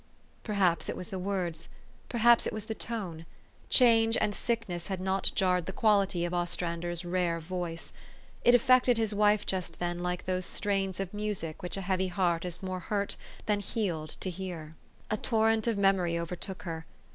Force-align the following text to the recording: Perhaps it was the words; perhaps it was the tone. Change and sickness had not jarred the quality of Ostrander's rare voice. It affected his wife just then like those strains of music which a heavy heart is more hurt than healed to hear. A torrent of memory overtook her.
Perhaps 0.43 0.89
it 0.89 0.95
was 0.97 1.09
the 1.09 1.19
words; 1.19 1.69
perhaps 2.09 2.47
it 2.47 2.53
was 2.53 2.65
the 2.65 2.73
tone. 2.73 3.27
Change 3.69 4.17
and 4.19 4.33
sickness 4.33 4.87
had 4.87 4.99
not 4.99 5.31
jarred 5.35 5.67
the 5.67 5.71
quality 5.71 6.25
of 6.25 6.33
Ostrander's 6.33 7.05
rare 7.05 7.39
voice. 7.39 7.93
It 8.43 8.55
affected 8.55 8.97
his 8.97 9.13
wife 9.13 9.45
just 9.45 9.77
then 9.77 9.99
like 9.99 10.25
those 10.25 10.47
strains 10.47 10.99
of 10.99 11.13
music 11.13 11.61
which 11.61 11.77
a 11.77 11.81
heavy 11.81 12.07
heart 12.07 12.45
is 12.45 12.63
more 12.63 12.79
hurt 12.79 13.15
than 13.45 13.59
healed 13.59 14.15
to 14.21 14.31
hear. 14.31 14.73
A 15.11 15.17
torrent 15.17 15.67
of 15.67 15.77
memory 15.77 16.17
overtook 16.17 16.63
her. 16.63 16.87